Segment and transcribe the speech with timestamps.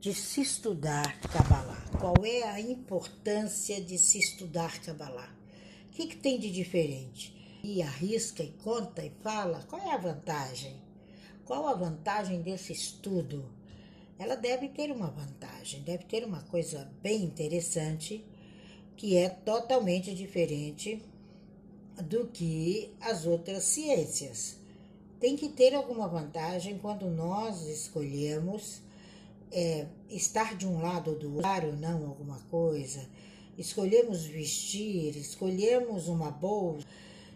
[0.00, 1.84] de se estudar Kabbalah.
[1.98, 5.34] Qual é a importância de se estudar Kabbalah?
[5.88, 7.34] O que, que tem de diferente?
[7.62, 10.80] E arrisca e conta e fala qual é a vantagem?
[11.44, 13.44] Qual a vantagem desse estudo?
[14.18, 18.24] Ela deve ter uma vantagem, deve ter uma coisa bem interessante
[18.96, 21.02] que é totalmente diferente
[22.02, 24.56] do que as outras ciências.
[25.26, 28.80] Tem que ter alguma vantagem quando nós escolhemos
[29.50, 33.04] é, estar de um lado ou do outro, ou não alguma coisa,
[33.58, 36.86] escolhemos vestir, escolhemos uma bolsa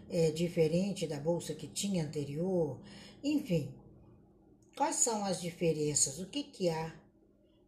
[0.09, 2.79] é, diferente da bolsa que tinha anterior,
[3.21, 3.69] enfim,
[4.77, 6.17] quais são as diferenças?
[6.17, 6.95] O que, que há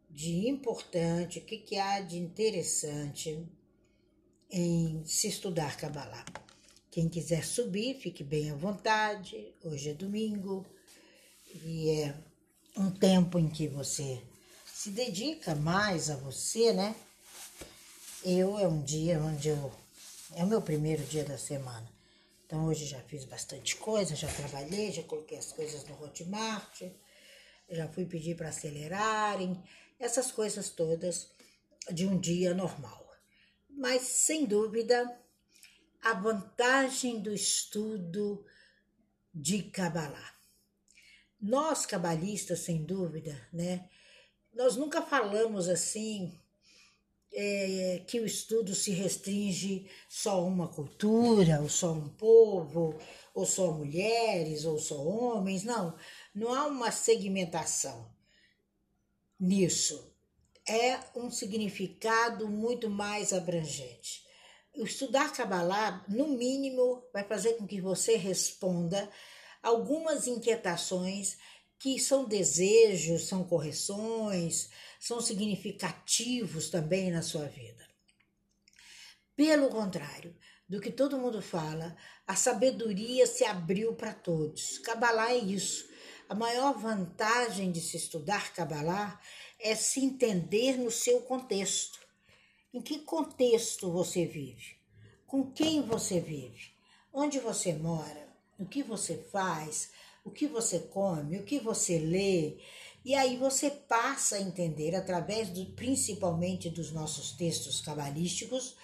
[0.09, 3.45] de importante, o que, que há de interessante
[4.49, 6.42] em se estudar Kabbalah?
[6.93, 9.51] Quem quiser subir, fique bem à vontade.
[9.63, 10.63] Hoje é domingo
[11.51, 12.15] e é
[12.77, 14.21] um tempo em que você
[14.63, 16.95] se dedica mais a você, né?
[18.23, 19.73] Eu é um dia onde eu.
[20.35, 21.91] É o meu primeiro dia da semana.
[22.45, 26.83] Então hoje já fiz bastante coisa, já trabalhei, já coloquei as coisas no Hotmart,
[27.71, 29.59] já fui pedir para acelerarem,
[29.99, 31.27] essas coisas todas
[31.91, 33.03] de um dia normal.
[33.67, 35.11] Mas sem dúvida,
[36.03, 38.45] a vantagem do estudo
[39.33, 40.33] de Kabbalah.
[41.39, 43.89] Nós cabalistas, sem dúvida, né,
[44.53, 46.39] nós nunca falamos assim
[47.33, 52.99] é, que o estudo se restringe só a uma cultura, ou só um povo,
[53.33, 55.63] ou só mulheres, ou só homens.
[55.63, 55.97] Não,
[56.35, 58.13] não há uma segmentação
[59.39, 60.13] nisso.
[60.67, 64.22] É um significado muito mais abrangente.
[64.75, 69.09] Estudar Kabbalah, no mínimo, vai fazer com que você responda
[69.61, 71.37] algumas inquietações
[71.77, 77.87] que são desejos, são correções, são significativos também na sua vida.
[79.35, 80.35] Pelo contrário
[80.67, 81.95] do que todo mundo fala,
[82.25, 84.79] a sabedoria se abriu para todos.
[84.79, 85.87] Kabbalah é isso.
[86.29, 89.19] A maior vantagem de se estudar Kabbalah
[89.59, 92.02] é se entender no seu contexto.
[92.73, 94.77] Em que contexto você vive?
[95.27, 96.73] Com quem você vive?
[97.13, 98.27] Onde você mora?
[98.57, 99.91] O que você faz?
[100.23, 102.57] o que você come, o que você lê,
[103.03, 108.77] e aí você passa a entender através do, principalmente dos nossos textos cabalísticos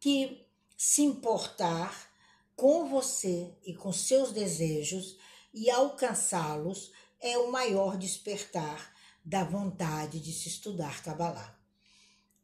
[0.00, 0.46] que
[0.76, 2.08] se importar
[2.56, 5.18] com você e com seus desejos
[5.52, 6.90] e alcançá-los
[7.20, 8.94] é o maior despertar
[9.24, 11.57] da vontade de se estudar Kabbalah.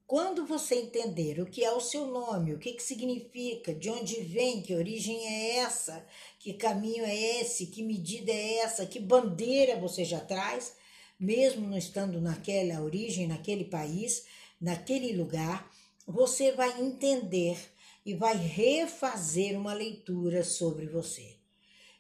[0.06, 4.20] Quando você entender o que é o seu nome, o que, que significa, de onde
[4.20, 6.06] vem, que origem é essa,
[6.38, 10.76] que caminho é esse, que medida é essa, que bandeira você já traz,
[11.19, 14.26] mesmo não estando naquela origem, naquele país,
[14.60, 15.70] naquele lugar,
[16.06, 17.56] você vai entender
[18.04, 21.36] e vai refazer uma leitura sobre você.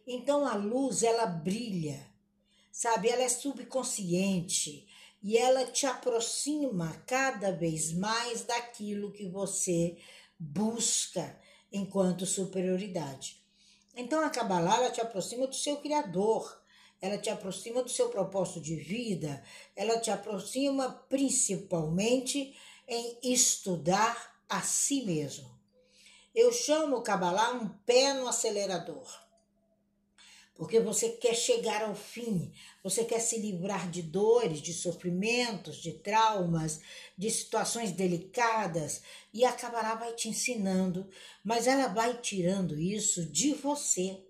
[0.06, 2.06] Então a luz, ela brilha,
[2.70, 3.08] sabe?
[3.08, 4.86] Ela é subconsciente
[5.24, 9.96] e ela te aproxima cada vez mais daquilo que você
[10.38, 11.40] busca
[11.72, 13.42] enquanto superioridade.
[13.96, 16.62] Então a Kabbalah ela te aproxima do seu Criador,
[17.00, 19.42] ela te aproxima do seu propósito de vida,
[19.74, 22.54] ela te aproxima principalmente
[22.86, 25.58] em estudar a si mesmo.
[26.34, 29.23] Eu chamo o Kabbalah um pé no acelerador
[30.54, 35.92] porque você quer chegar ao fim, você quer se livrar de dores, de sofrimentos, de
[35.92, 36.80] traumas,
[37.18, 39.50] de situações delicadas, e a
[39.96, 41.08] vai te ensinando,
[41.42, 44.24] mas ela vai tirando isso de você.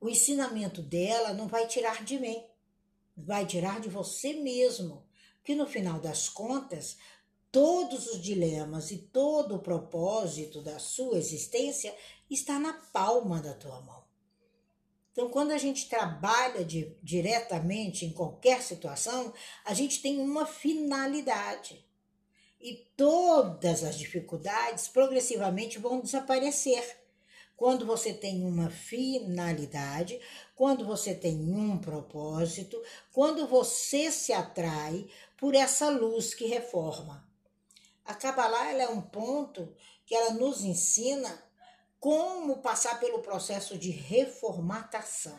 [0.00, 2.42] O ensinamento dela não vai tirar de mim,
[3.14, 5.06] vai tirar de você mesmo,
[5.44, 6.96] que no final das contas,
[7.52, 11.94] todos os dilemas e todo o propósito da sua existência
[12.30, 14.07] está na palma da tua mão.
[15.18, 19.34] Então, quando a gente trabalha de, diretamente em qualquer situação,
[19.64, 21.84] a gente tem uma finalidade.
[22.60, 27.00] E todas as dificuldades progressivamente vão desaparecer.
[27.56, 30.20] Quando você tem uma finalidade,
[30.54, 32.80] quando você tem um propósito,
[33.12, 35.04] quando você se atrai
[35.36, 37.28] por essa luz que reforma.
[38.04, 39.74] A Kabbalah é um ponto
[40.06, 41.47] que ela nos ensina
[42.00, 45.38] como passar pelo processo de reformatação.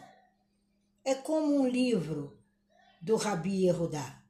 [1.03, 2.37] É como um livro
[3.01, 4.21] do Rabi Yehudá.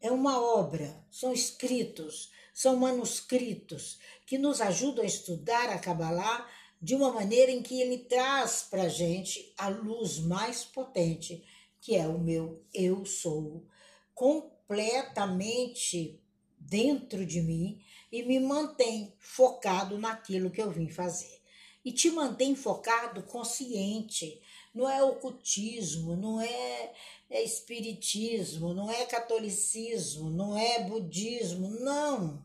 [0.00, 6.48] É uma obra, são escritos, são manuscritos que nos ajudam a estudar a Kabbalah
[6.80, 11.44] de uma maneira em que ele traz para a gente a luz mais potente,
[11.80, 13.64] que é o meu eu sou,
[14.12, 16.20] completamente
[16.58, 17.80] dentro de mim
[18.10, 21.41] e me mantém focado naquilo que eu vim fazer.
[21.84, 24.40] E te mantém focado consciente.
[24.74, 26.92] Não é ocultismo, não é,
[27.28, 32.44] é espiritismo, não é catolicismo, não é budismo, não.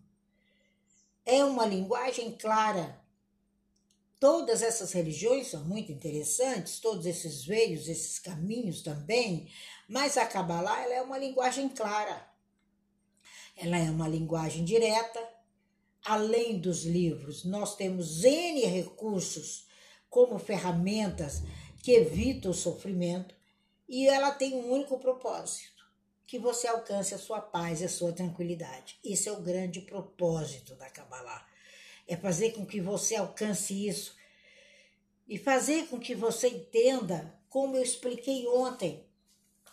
[1.25, 3.01] É uma linguagem clara.
[4.19, 9.47] Todas essas religiões são muito interessantes, todos esses veios, esses caminhos também,
[9.87, 12.27] mas a Kabbalah ela é uma linguagem clara.
[13.55, 15.36] Ela é uma linguagem direta,
[16.07, 19.67] além dos livros, nós temos N recursos
[20.09, 21.43] como ferramentas
[21.83, 23.35] que evitam o sofrimento
[23.89, 25.85] e ela tem um único propósito:
[26.25, 28.97] que você alcance a sua paz e a sua tranquilidade.
[29.03, 31.45] Esse é o grande propósito da Kabbalah.
[32.07, 34.15] É fazer com que você alcance isso
[35.27, 39.05] e fazer com que você entenda, como eu expliquei ontem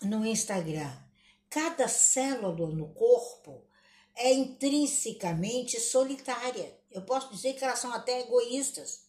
[0.03, 0.93] no Instagram,
[1.49, 3.65] cada célula no corpo
[4.17, 6.77] é intrinsecamente solitária.
[6.91, 9.05] Eu posso dizer que elas são até egoístas,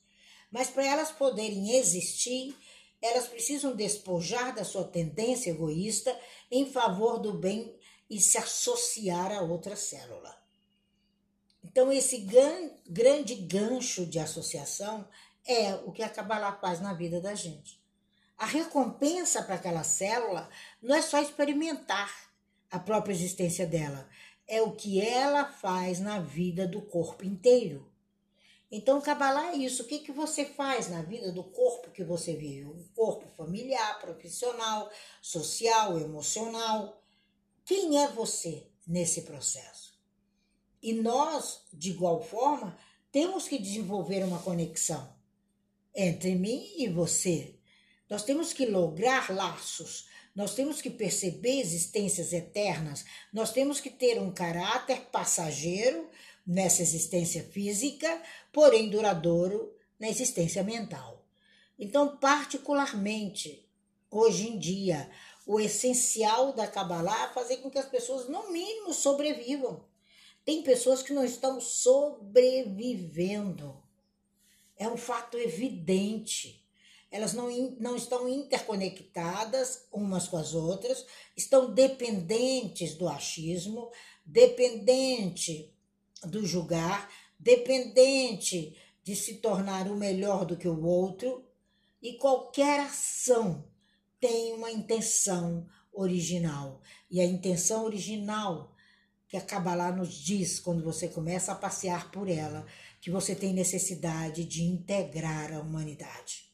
[0.51, 2.55] mas para elas poderem existir,
[3.01, 6.17] elas precisam despojar da sua tendência egoísta
[6.49, 7.77] em favor do bem
[8.09, 10.35] e se associar a outra célula.
[11.63, 12.25] Então, esse
[12.87, 15.07] grande gancho de associação
[15.45, 17.79] é o que a Kabbalah faz na vida da gente.
[18.37, 20.49] A recompensa para aquela célula
[20.81, 22.11] não é só experimentar
[22.69, 24.07] a própria existência dela,
[24.47, 27.91] é o que ela faz na vida do corpo inteiro.
[28.71, 29.83] Então, Kabbalah é isso.
[29.83, 32.65] O que, que você faz na vida do corpo que você vive?
[32.65, 37.01] O corpo familiar, profissional, social, emocional.
[37.63, 39.93] Quem é você nesse processo?
[40.81, 42.77] E nós, de igual forma,
[43.11, 45.15] temos que desenvolver uma conexão
[45.95, 47.55] entre mim e você.
[48.09, 54.19] Nós temos que lograr laços nós temos que perceber existências eternas, nós temos que ter
[54.19, 56.09] um caráter passageiro
[56.45, 58.21] nessa existência física,
[58.51, 61.25] porém duradouro na existência mental.
[61.79, 63.65] Então, particularmente,
[64.11, 65.09] hoje em dia,
[65.45, 69.85] o essencial da Kabbalah é fazer com que as pessoas, no mínimo, sobrevivam.
[70.43, 73.81] Tem pessoas que não estão sobrevivendo.
[74.77, 76.64] É um fato evidente
[77.15, 83.89] elas não, não estão interconectadas umas com as outras, estão dependentes do achismo,
[84.25, 85.73] dependente
[86.25, 87.09] do julgar,
[87.39, 91.47] dependente de se tornar o melhor do que o outro,
[92.01, 93.65] e qualquer ação
[94.19, 96.81] tem uma intenção original.
[97.09, 98.75] E a intenção original
[99.29, 102.65] que a Kabbalah nos diz quando você começa a passear por ela,
[102.99, 106.44] que você tem necessidade de integrar a humanidade.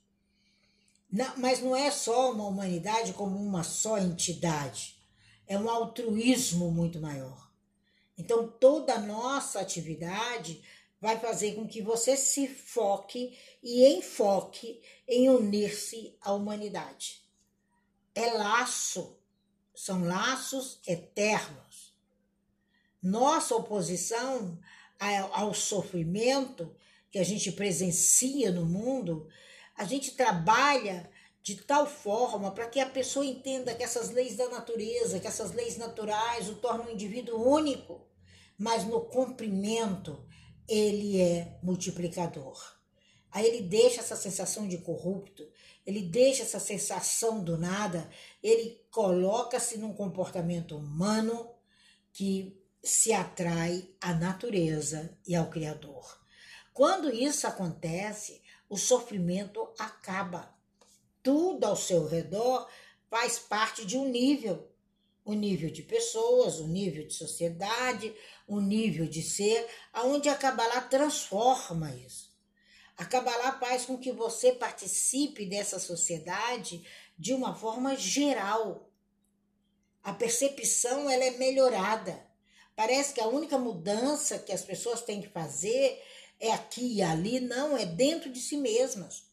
[1.11, 4.95] Não, mas não é só uma humanidade como uma só entidade,
[5.45, 7.51] é um altruísmo muito maior.
[8.17, 10.63] Então, toda a nossa atividade
[11.01, 17.21] vai fazer com que você se foque e enfoque em unir-se à humanidade.
[18.13, 19.17] É laço,
[19.75, 21.93] são laços eternos.
[23.01, 24.59] Nossa oposição
[25.33, 26.73] ao sofrimento
[27.09, 29.27] que a gente presencia no mundo
[29.81, 31.09] a gente trabalha
[31.41, 35.53] de tal forma para que a pessoa entenda que essas leis da natureza, que essas
[35.53, 38.07] leis naturais o tornam um indivíduo único,
[38.59, 40.23] mas no cumprimento
[40.69, 42.61] ele é multiplicador.
[43.31, 45.49] Aí ele deixa essa sensação de corrupto,
[45.83, 48.07] ele deixa essa sensação do nada,
[48.43, 51.49] ele coloca-se num comportamento humano
[52.13, 56.21] que se atrai à natureza e ao Criador.
[56.71, 58.40] Quando isso acontece,
[58.71, 60.55] o sofrimento acaba.
[61.21, 62.69] Tudo ao seu redor
[63.09, 64.71] faz parte de um nível.
[65.25, 68.15] O nível de pessoas, o nível de sociedade,
[68.47, 72.31] o nível de ser, aonde a Kabbalah transforma isso.
[72.95, 76.81] A Kabbalah faz com que você participe dessa sociedade
[77.19, 78.89] de uma forma geral.
[80.01, 82.25] A percepção ela é melhorada.
[82.73, 86.01] Parece que a única mudança que as pessoas têm que fazer
[86.41, 89.23] é aqui e ali, não, é dentro de si mesmas.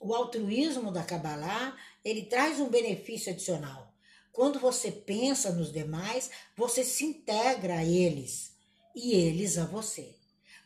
[0.00, 3.92] O altruísmo da Kabbalah, ele traz um benefício adicional.
[4.30, 8.52] Quando você pensa nos demais, você se integra a eles
[8.94, 10.14] e eles a você.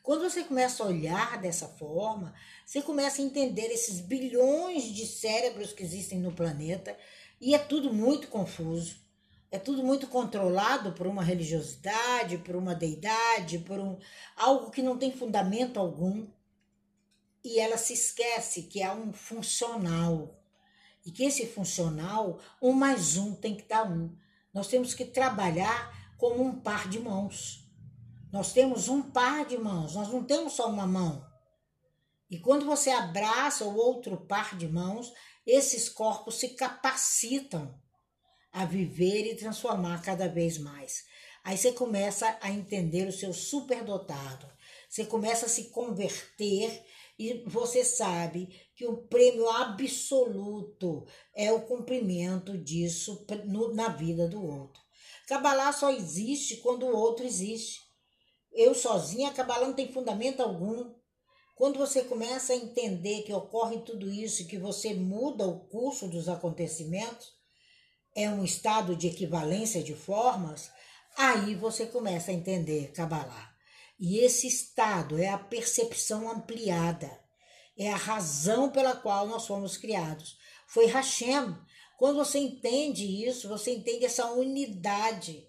[0.02, 2.34] Quando você começa a olhar dessa forma,
[2.66, 6.98] você começa a entender esses bilhões de cérebros que existem no planeta
[7.40, 9.01] e é tudo muito confuso.
[9.52, 13.98] É tudo muito controlado por uma religiosidade, por uma deidade, por um,
[14.34, 16.26] algo que não tem fundamento algum.
[17.44, 20.42] E ela se esquece que há um funcional.
[21.04, 24.16] E que esse funcional, um mais um tem que dar um.
[24.54, 27.70] Nós temos que trabalhar como um par de mãos.
[28.32, 31.26] Nós temos um par de mãos, nós não temos só uma mão.
[32.30, 35.12] E quando você abraça o outro par de mãos,
[35.46, 37.81] esses corpos se capacitam
[38.52, 41.04] a viver e transformar cada vez mais.
[41.42, 44.46] Aí você começa a entender o seu superdotado,
[44.88, 46.84] você começa a se converter
[47.18, 53.26] e você sabe que o prêmio absoluto é o cumprimento disso
[53.74, 54.82] na vida do outro.
[55.26, 57.80] Cabalá só existe quando o outro existe.
[58.52, 60.92] Eu sozinha, Cabalá não tem fundamento algum.
[61.54, 66.28] Quando você começa a entender que ocorre tudo isso, que você muda o curso dos
[66.28, 67.32] acontecimentos,
[68.14, 70.70] é um estado de equivalência de formas,
[71.16, 73.52] aí você começa a entender Kabbalah.
[73.98, 77.10] E esse estado é a percepção ampliada,
[77.78, 80.36] é a razão pela qual nós fomos criados.
[80.66, 81.56] Foi Hashem.
[81.98, 85.46] Quando você entende isso, você entende essa unidade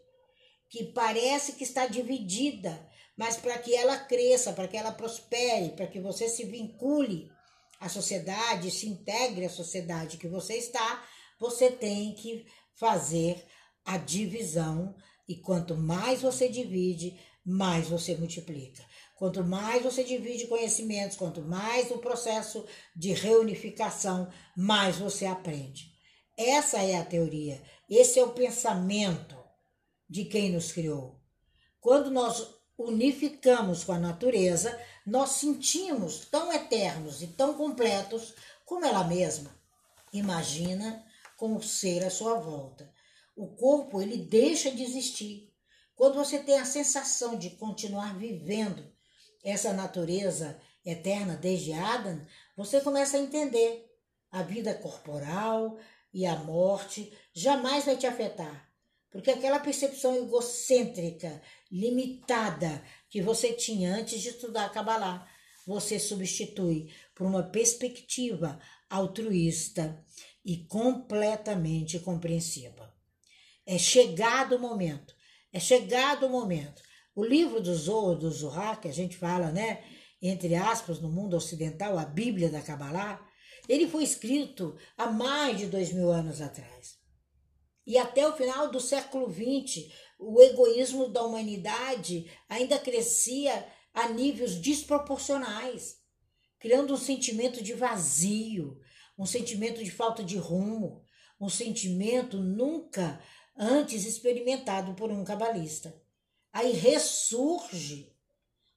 [0.70, 5.88] que parece que está dividida, mas para que ela cresça, para que ela prospere, para
[5.88, 7.32] que você se vincule
[7.80, 11.04] à sociedade, se integre à sociedade que você está,
[11.40, 13.46] você tem que fazer
[13.86, 14.96] a divisão
[15.28, 18.84] e quanto mais você divide, mais você multiplica.
[19.16, 25.94] Quanto mais você divide conhecimentos, quanto mais o processo de reunificação, mais você aprende.
[26.38, 29.38] Essa é a teoria, esse é o pensamento
[30.10, 31.22] de quem nos criou.
[31.80, 32.48] Quando nós
[32.78, 38.34] unificamos com a natureza, nós sentimos tão eternos e tão completos
[38.66, 39.56] como ela mesma.
[40.12, 41.06] Imagina
[41.44, 42.90] com o ser à sua volta.
[43.36, 45.54] O corpo ele deixa de existir.
[45.94, 48.90] Quando você tem a sensação de continuar vivendo
[49.44, 53.92] essa natureza eterna desde Adam, você começa a entender
[54.32, 55.78] a vida corporal
[56.14, 58.72] e a morte jamais vai te afetar.
[59.12, 65.28] Porque aquela percepção egocêntrica, limitada que você tinha antes de estudar Kabbalah,
[65.68, 70.02] você substitui por uma perspectiva altruísta
[70.44, 72.94] e completamente compreensiva.
[73.66, 75.16] É chegado o momento,
[75.52, 76.82] é chegado o momento.
[77.16, 79.84] O livro do Zohar, do Zohar, que a gente fala, né,
[80.22, 83.26] entre aspas, no mundo ocidental, a Bíblia da Kabbalah,
[83.68, 86.98] ele foi escrito há mais de dois mil anos atrás.
[87.86, 94.56] E até o final do século XX, o egoísmo da humanidade ainda crescia a níveis
[94.56, 95.98] desproporcionais,
[96.60, 98.80] criando um sentimento de vazio,
[99.24, 101.02] um sentimento de falta de rumo,
[101.40, 103.22] um sentimento nunca
[103.58, 105.96] antes experimentado por um cabalista.
[106.52, 108.14] Aí ressurge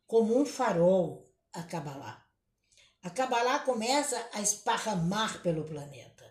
[0.06, 2.24] como um farol a Kabbalah.
[3.02, 6.24] A Kabbalah começa a esparramar pelo planeta.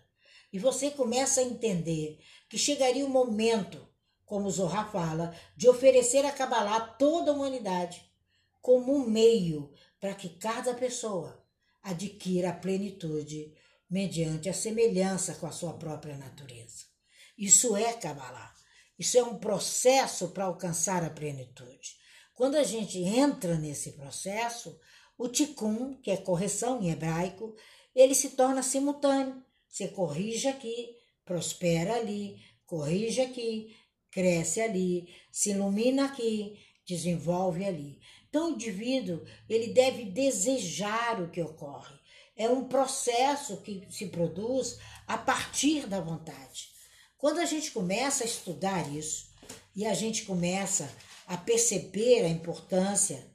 [0.51, 2.17] E você começa a entender
[2.48, 3.86] que chegaria o momento,
[4.25, 8.10] como Zohar fala, de oferecer a a toda a humanidade
[8.62, 11.45] como um meio para que cada pessoa
[11.84, 13.53] adquira a plenitude
[13.89, 16.86] mediante a semelhança com a sua própria natureza.
[17.38, 18.54] Isso é Kabbalah.
[18.98, 21.98] Isso é um processo para alcançar a plenitude.
[22.34, 24.80] Quando a gente entra nesse processo,
[25.18, 27.56] o tikkun, que é correção em hebraico,
[27.94, 29.44] ele se torna simultâneo.
[29.68, 33.75] Você corrige aqui, prospera ali, corrige aqui,
[34.12, 38.00] cresce ali, se ilumina aqui, desenvolve ali.
[38.30, 41.96] Então o indivíduo, ele deve desejar o que ocorre.
[42.36, 44.77] É um processo que se produz
[45.08, 46.70] a partir da vontade.
[47.18, 49.30] Quando a gente começa a estudar isso
[49.75, 50.89] e a gente começa
[51.25, 53.25] a perceber a importância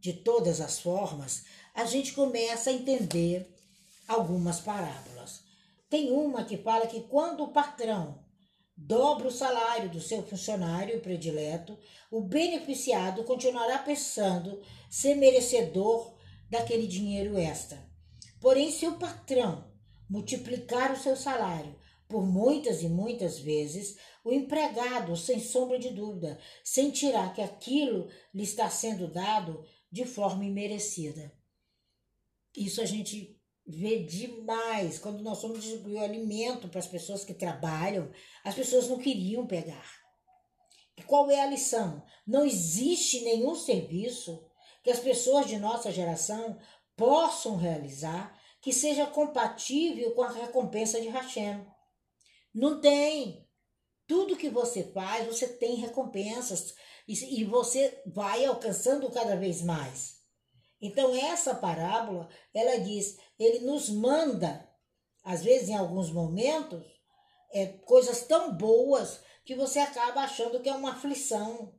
[0.00, 3.54] de todas as formas, a gente começa a entender
[4.06, 5.42] algumas parábolas.
[5.90, 8.24] Tem uma que fala que quando o patrão
[8.76, 11.78] dobra o salário do seu funcionário predileto,
[12.10, 16.14] o beneficiado continuará pensando ser merecedor
[16.48, 17.87] daquele dinheiro extra.
[18.40, 19.72] Porém, se o patrão
[20.08, 21.76] multiplicar o seu salário
[22.08, 28.42] por muitas e muitas vezes, o empregado, sem sombra de dúvida, sentirá que aquilo lhe
[28.42, 31.32] está sendo dado de forma imerecida.
[32.56, 38.10] Isso a gente vê demais quando nós fomos distribuir alimento para as pessoas que trabalham,
[38.42, 39.98] as pessoas não queriam pegar.
[40.96, 42.02] E qual é a lição?
[42.26, 44.44] Não existe nenhum serviço
[44.82, 46.58] que as pessoas de nossa geração
[46.98, 51.64] possam realizar que seja compatível com a recompensa de Hashem.
[52.52, 53.48] Não tem.
[54.06, 56.74] Tudo que você faz, você tem recompensas
[57.06, 60.18] e, você vai alcançando cada vez mais.
[60.80, 64.68] Então essa parábola, ela diz, ele nos manda,
[65.22, 66.82] às vezes em alguns momentos,
[67.52, 71.74] é, coisas tão boas que você acaba achando que é uma aflição,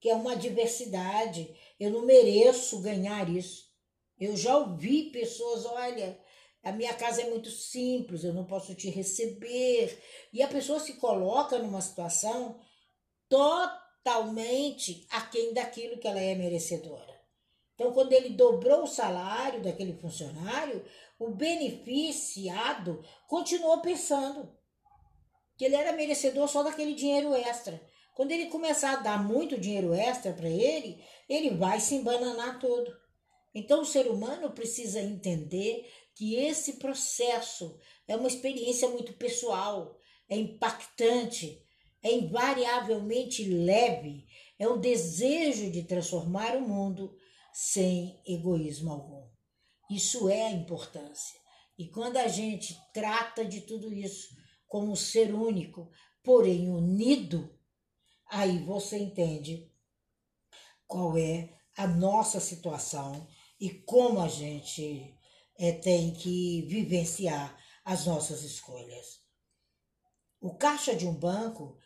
[0.00, 1.54] que é uma adversidade.
[1.78, 3.63] Eu não mereço ganhar isso.
[4.18, 6.18] Eu já ouvi pessoas, olha,
[6.62, 10.00] a minha casa é muito simples, eu não posso te receber.
[10.32, 12.60] E a pessoa se coloca numa situação
[13.28, 17.14] totalmente aquém daquilo que ela é merecedora.
[17.74, 20.84] Então, quando ele dobrou o salário daquele funcionário,
[21.18, 24.56] o beneficiado continuou pensando
[25.56, 27.80] que ele era merecedor só daquele dinheiro extra.
[28.14, 33.03] Quando ele começar a dar muito dinheiro extra para ele, ele vai se embananar todo.
[33.54, 39.96] Então, o ser humano precisa entender que esse processo é uma experiência muito pessoal,
[40.28, 41.62] é impactante,
[42.02, 44.26] é invariavelmente leve,
[44.58, 47.16] é um desejo de transformar o mundo
[47.52, 49.28] sem egoísmo algum.
[49.90, 51.38] Isso é a importância.
[51.78, 55.90] E quando a gente trata de tudo isso como um ser único,
[56.22, 57.56] porém unido,
[58.26, 59.70] aí você entende
[60.86, 63.26] qual é a nossa situação
[63.64, 65.18] e como a gente
[65.58, 69.22] é, tem que vivenciar as nossas escolhas.
[70.38, 71.78] O caixa de um banco,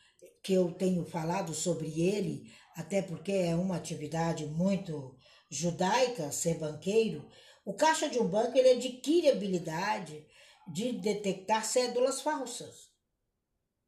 [0.43, 5.17] que eu tenho falado sobre ele, até porque é uma atividade muito
[5.49, 7.31] judaica, ser banqueiro,
[7.65, 10.27] o caixa de um banco ele adquire habilidade
[10.67, 12.89] de detectar cédulas falsas.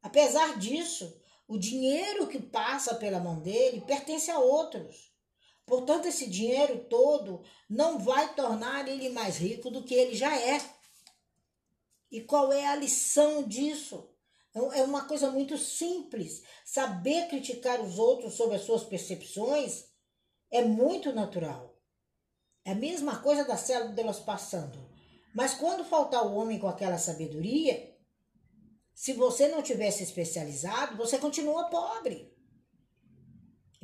[0.01, 1.13] Apesar disso,
[1.45, 5.10] o dinheiro que passa pela mão dele pertence a outros.
[5.71, 10.61] Portanto, esse dinheiro todo não vai tornar ele mais rico do que ele já é.
[12.11, 14.13] E qual é a lição disso?
[14.53, 16.43] É uma coisa muito simples.
[16.65, 19.85] Saber criticar os outros sobre as suas percepções
[20.51, 21.79] é muito natural.
[22.65, 24.77] É a mesma coisa das células passando.
[25.33, 27.97] Mas quando faltar o homem com aquela sabedoria,
[28.93, 32.30] se você não tivesse especializado, você continua pobre.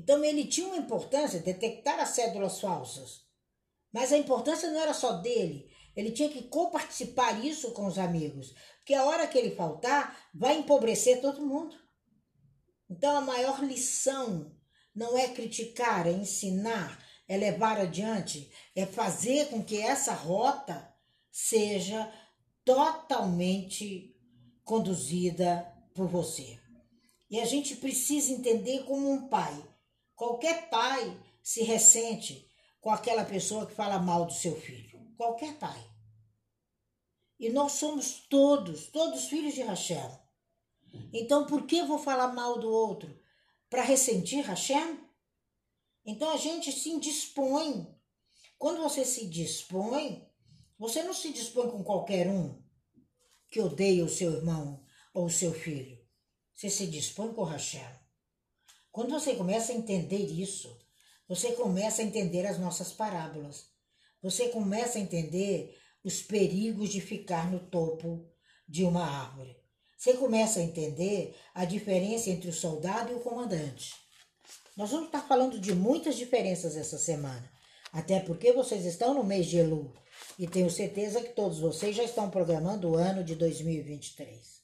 [0.08, 3.26] Então ele tinha uma importância detectar as cédulas falsas.
[3.92, 8.56] Mas a importância não era só dele, ele tinha que coparticipar isso com os amigos,
[8.78, 11.76] porque a hora que ele faltar, vai empobrecer todo mundo.
[12.90, 14.56] Então a maior lição
[14.96, 20.90] não é criticar, é ensinar, é levar adiante, é fazer com que essa rota
[21.30, 22.10] seja
[22.64, 24.16] totalmente
[24.64, 26.58] conduzida por você.
[27.30, 29.68] E a gente precisa entender como um pai
[30.18, 32.52] Qualquer pai se ressente
[32.82, 35.00] com aquela pessoa que fala mal do seu filho.
[35.16, 35.80] Qualquer pai.
[37.40, 40.20] E nós somos todos, todos filhos de Rachel.
[41.14, 43.16] Então, por que vou falar mal do outro?
[43.70, 44.98] Para ressentir Rachel?
[46.04, 47.88] Então, a gente se indispõe.
[48.58, 50.28] Quando você se dispõe,
[50.80, 52.60] você não se dispõe com qualquer um
[53.50, 56.04] que odeia o seu irmão ou o seu filho.
[56.56, 58.07] Você se dispõe com Rachel.
[58.98, 60.76] Quando você começa a entender isso,
[61.28, 63.66] você começa a entender as nossas parábolas.
[64.24, 68.28] Você começa a entender os perigos de ficar no topo
[68.68, 69.56] de uma árvore.
[69.96, 73.94] Você começa a entender a diferença entre o soldado e o comandante.
[74.76, 77.52] Nós vamos estar falando de muitas diferenças essa semana,
[77.94, 79.94] até porque vocês estão no mês de Elu
[80.40, 84.60] e tenho certeza que todos vocês já estão programando o ano de 2023.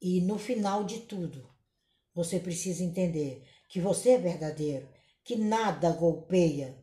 [0.00, 1.57] E no final de tudo,
[2.18, 4.88] você precisa entender que você é verdadeiro,
[5.22, 6.76] que nada golpeia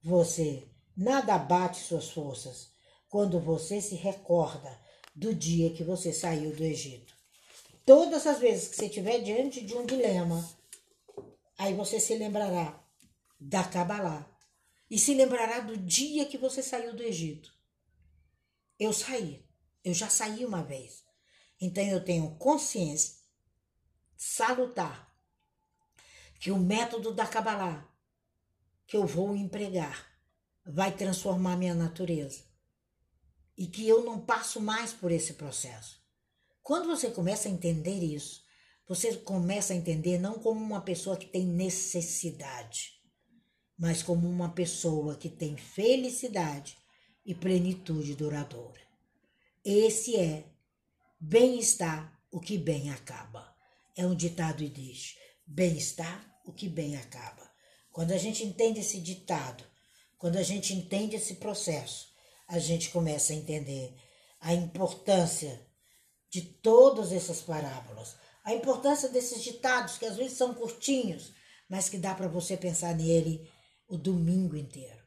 [0.00, 2.70] você, nada abate suas forças
[3.08, 4.80] quando você se recorda
[5.16, 7.12] do dia que você saiu do Egito.
[7.84, 10.48] Todas as vezes que você estiver diante de um dilema,
[11.58, 12.80] aí você se lembrará
[13.40, 14.30] da Kabbalah
[14.88, 17.52] e se lembrará do dia que você saiu do Egito.
[18.78, 19.44] Eu saí,
[19.84, 21.02] eu já saí uma vez.
[21.60, 23.21] Então eu tenho consciência
[24.24, 25.12] salutar
[26.38, 27.84] que o método da Kabbalah
[28.86, 30.06] que eu vou empregar
[30.64, 32.44] vai transformar minha natureza
[33.58, 36.00] e que eu não passo mais por esse processo.
[36.62, 38.44] Quando você começa a entender isso,
[38.86, 43.00] você começa a entender não como uma pessoa que tem necessidade,
[43.76, 46.78] mas como uma pessoa que tem felicidade
[47.26, 48.80] e plenitude duradoura.
[49.64, 50.46] Esse é
[51.18, 53.51] bem-estar, o que bem acaba
[53.96, 57.50] é um ditado e diz: bem-estar, o que bem acaba.
[57.90, 59.64] Quando a gente entende esse ditado,
[60.18, 62.08] quando a gente entende esse processo,
[62.48, 63.94] a gente começa a entender
[64.40, 65.60] a importância
[66.30, 71.32] de todas essas parábolas, a importância desses ditados que às vezes são curtinhos,
[71.68, 73.48] mas que dá para você pensar nele
[73.86, 75.02] o domingo inteiro.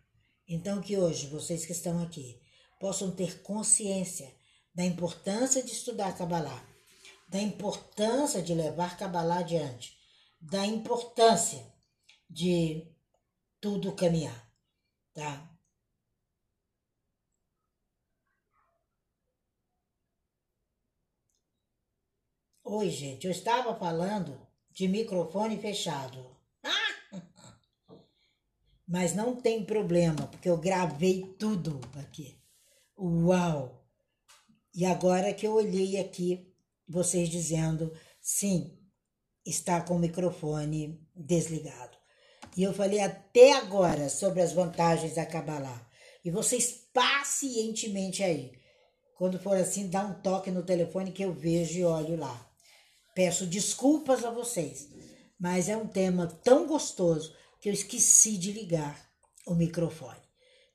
[0.47, 2.39] Então que hoje vocês que estão aqui
[2.79, 4.31] possam ter consciência
[4.73, 6.74] da importância de estudar Kabbalah
[7.27, 9.97] da importância de levar Kabbalah adiante,
[10.39, 11.65] da importância
[12.29, 12.87] de
[13.59, 14.51] tudo caminhar,
[15.13, 15.51] tá?
[22.63, 26.35] Oi, gente, eu estava falando de microfone fechado.
[28.87, 32.41] Mas não tem problema, porque eu gravei tudo aqui.
[32.97, 33.87] Uau!
[34.73, 36.54] E agora que eu olhei aqui,
[36.87, 38.77] vocês dizendo, sim,
[39.45, 41.97] está com o microfone desligado.
[42.55, 45.87] E eu falei até agora sobre as vantagens da Kabbalah.
[46.23, 48.53] E vocês pacientemente aí.
[49.17, 52.49] Quando for assim, dá um toque no telefone que eu vejo e olho lá.
[53.13, 54.89] Peço desculpas a vocês,
[55.39, 59.09] mas é um tema tão gostoso que eu esqueci de ligar
[59.45, 60.19] o microfone.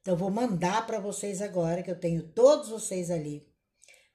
[0.00, 3.50] Então vou mandar para vocês agora que eu tenho todos vocês ali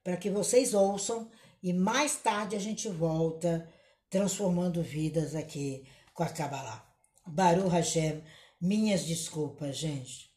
[0.06, 1.32] para que vocês ouçam
[1.66, 3.68] e mais tarde a gente volta
[4.08, 6.88] transformando vidas aqui com a Kabbalah.
[7.26, 8.24] Baruch Hashem,
[8.62, 10.30] minhas desculpas, gente.